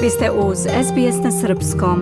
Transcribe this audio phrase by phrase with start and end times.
[0.00, 1.98] Vi ste uz SBS na Srpskom.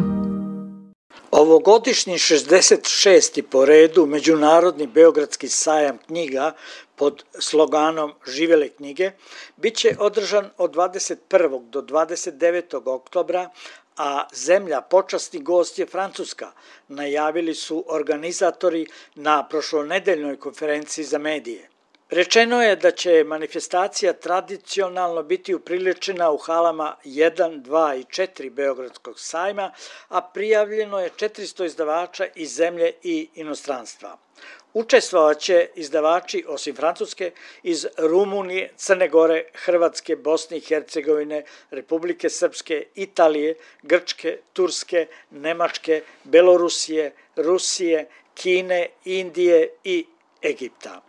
[1.30, 3.42] Ovogodišnji 66.
[3.42, 6.52] po redu Međunarodni Beogradski sajam knjiga
[6.96, 9.10] pod sloganom Živele knjige
[9.56, 11.70] biće održan od 21.
[11.70, 12.88] do 29.
[12.88, 13.50] oktobra,
[13.96, 16.52] a zemlja počasni gost je Francuska,
[16.88, 21.73] najavili su organizatori na prošlonedeljnoj konferenciji za medije.
[22.10, 29.20] Rečeno je da će manifestacija tradicionalno biti upriličena u halama 1, 2 i 4 Beogradskog
[29.20, 29.72] sajma,
[30.08, 34.18] a prijavljeno je 400 izdavača iz zemlje i inostranstva.
[34.74, 37.30] Učestvovaće izdavači, osim Francuske,
[37.62, 47.12] iz Rumunije, Crne Gore, Hrvatske, Bosne i Hercegovine, Republike Srpske, Italije, Grčke, Turske, Nemačke, Belorusije,
[47.36, 50.06] Rusije, Kine, Indije i
[50.42, 51.00] Egipta.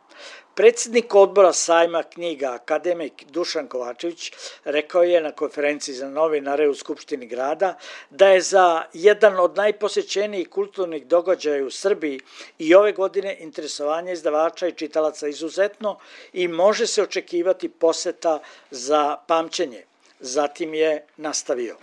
[0.55, 4.31] Predsednik odbora sajma knjiga, akademik Dušan Kovačević,
[4.63, 7.77] rekao je na konferenciji za novinare u Skupštini grada
[8.09, 12.19] da je za jedan od najposećenijih kulturnih događaja u Srbiji
[12.59, 15.97] i ove godine interesovanje izdavača i čitalaca izuzetno
[16.33, 18.39] i može se očekivati poseta
[18.71, 19.83] za pamćenje.
[20.19, 21.77] Zatim je nastavio.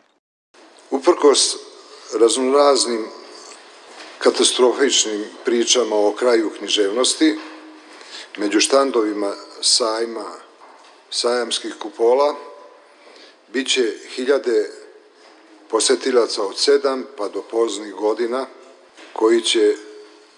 [0.90, 1.56] Uprkos
[2.20, 3.04] raznoraznim
[4.18, 7.36] katastrofičnim pričama o kraju književnosti,
[8.36, 10.32] Među štandovima sajma
[11.10, 12.36] sajamskih kupola
[13.48, 14.70] bit će hiljade
[15.68, 18.46] posetilaca od sedam pa do poznih godina
[19.12, 19.74] koji će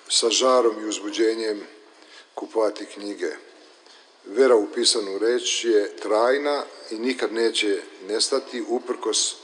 [0.09, 1.67] sa žarom i uzbuđenjem
[2.35, 3.31] kupovati knjige.
[4.25, 9.37] Vera u pisanu reč je trajna i nikad neće nestati uprkos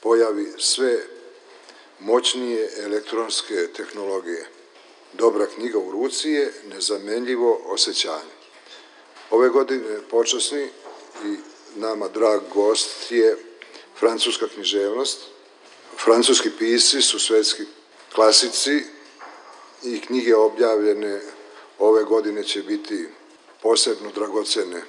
[0.00, 0.98] pojavi sve
[2.00, 4.46] moćnije elektronske tehnologije.
[5.18, 8.36] Dobra knjiga u ruci je nezamenljivo osjećanje.
[9.30, 10.68] Ove godine počasni
[11.24, 11.36] i
[11.76, 13.36] nama drag gost je
[13.98, 15.18] francuska književnost.
[16.04, 17.62] Francuski pisci su svetski
[18.14, 18.82] klasici
[19.82, 21.20] i knjige objavljene
[21.78, 23.08] ove godine će biti
[23.62, 24.82] posebno dragocene.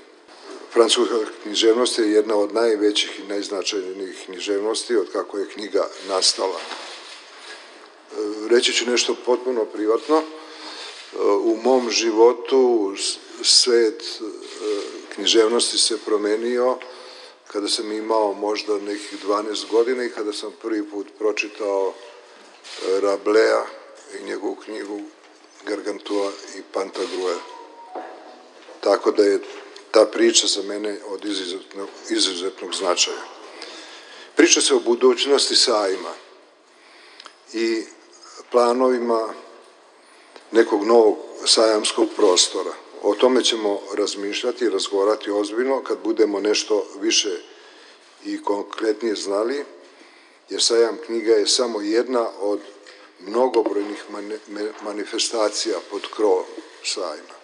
[0.74, 6.60] Francuska književnost je jedna od najvećih i najznačajnijih književnosti od kako je knjiga nastala
[8.50, 10.24] reći ću nešto potpuno privatno.
[11.42, 12.94] U mom životu
[13.44, 14.24] svet e,
[15.16, 16.78] književnosti se promenio
[17.48, 23.66] kada sam imao možda nekih 12 godina i kada sam prvi put pročitao e, Rablea
[24.20, 25.02] i njegovu knjigu
[25.66, 27.40] Gargantua i Pantagruel.
[28.80, 29.40] Tako da je
[29.92, 33.22] ta priča za mene od izuzetnog, izuzetnog značaja.
[34.36, 36.14] Priča se o budućnosti sajma
[37.54, 37.84] i
[38.52, 39.34] planovima
[40.52, 42.72] nekog novog sajamskog prostora.
[43.04, 47.30] O tome ćemo razmišljati i razgovarati ozbiljno kad budemo nešto više
[48.26, 49.66] i konkretnije znali,
[50.50, 52.60] jer sajam knjiga je samo jedna od
[53.20, 54.06] mnogobrojnih
[54.84, 56.46] manifestacija pod krovom
[56.84, 57.38] sajma.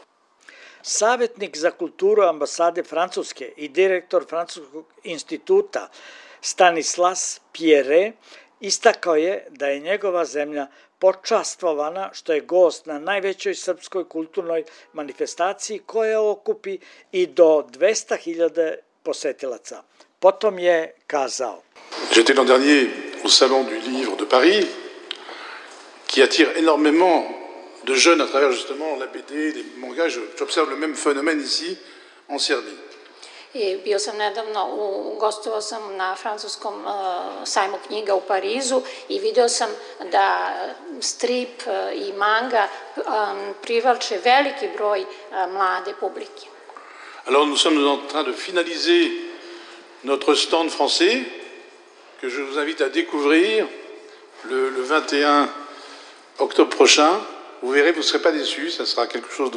[0.81, 5.89] Savetnik za kulturu ambasade Francuske i direktor Francuskog instituta
[6.41, 8.11] Stanislas Pierre
[8.63, 10.67] istakao je da je njegova zemlja
[10.99, 14.63] počastvovana što je gost na najvećoj srpskoj kulturnoj
[14.93, 16.77] manifestaciji koja okupi
[17.11, 19.83] i do 200.000 posetilaca.
[20.19, 21.61] Potom je kazao.
[22.11, 22.89] J'étais l'an dernier
[23.23, 24.65] au Salon du Livre de Paris,
[26.07, 27.23] qui attire énormément
[27.83, 30.09] de jeunes à travers justement la BD, les mangas.
[30.39, 31.77] J'observe le même phénomène ici
[32.29, 32.77] en Serbie.
[33.53, 36.91] I bio sam nedavno, u, gostovao sam na francuskom uh,
[37.45, 39.69] sajmu knjiga u Parizu i video sam
[40.11, 40.53] da
[41.01, 46.47] strip uh, i manga um, privlače veliki broj uh, mlade publike.
[47.27, 49.11] Alors nous sommes en train de finaliser
[50.03, 51.23] notre stand français
[52.21, 53.67] que je vous invite à découvrir
[54.43, 55.49] le, le 21
[56.39, 57.21] octobre prochain.
[57.61, 59.51] Vous verrez, vous ne serez pas déçus, ça sera quelque chose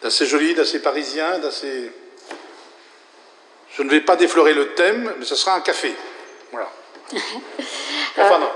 [0.00, 1.92] d'assez joli, d'assez parisien, d'assez
[3.76, 5.94] Je ne vais pas déflorer le thème, mais ce sera un café.
[6.52, 6.68] Voilà.
[8.14, 8.46] Kafana.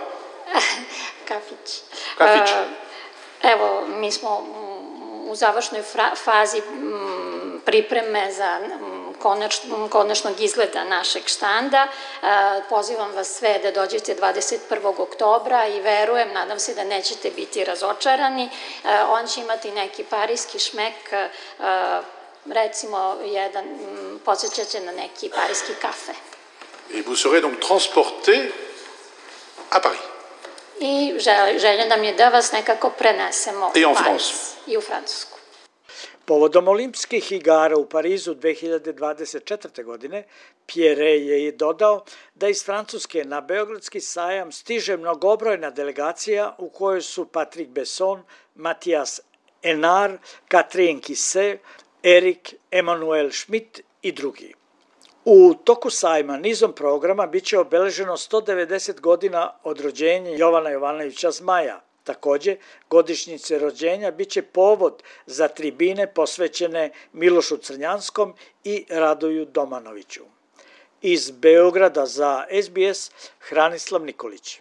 [1.25, 1.83] Kafić.
[2.19, 2.51] Kafić.
[3.43, 4.47] Evo, mi smo
[5.29, 5.83] u završnoj
[6.25, 6.63] fazi
[7.65, 8.61] pripreme za
[9.19, 9.57] konač,
[9.91, 11.89] konačnog izgleda našeg štanda.
[12.69, 15.01] Pozivam vas sve da dođete 21.
[15.01, 18.51] oktobra i verujem, nadam se da nećete biti razočarani.
[19.09, 20.95] On će imati neki parijski šmek
[22.51, 23.65] recimo, jedan,
[24.25, 26.13] podsjećat će na neki parijski kafe.
[26.95, 28.53] Et vous serez donc transporté
[29.71, 30.01] à Paris.
[30.81, 31.15] I
[31.59, 34.35] želja nam je da vas nekako prenesemo Et en France.
[34.67, 35.39] I u Francusku.
[36.25, 39.85] Povodom olimpijskih igara u Parizu 2024.
[39.85, 40.25] godine,
[40.67, 42.05] Pierre je dodao
[42.35, 48.23] da iz Francuske na Beogradski sajam stiže mnogobrojna delegacija u kojoj su Patrick Besson,
[48.55, 49.21] Matias
[49.63, 50.19] Enar,
[50.51, 51.59] Catherine Kisse,
[52.03, 54.55] Erik Emanuel Schmidt i drugi.
[55.25, 61.81] U toku sajma nizom programa biće obeleženo 190 godina od rođenja Jovana Jovanovića Zmaja.
[62.05, 62.57] Takođe,
[62.91, 68.35] godišnjice rođenja biće povod za tribine posvećene Milošu Crnjanskom
[68.65, 70.25] i Radoju Domanoviću.
[71.03, 74.61] Iz Beograda za SBS Hranislav Nikolić.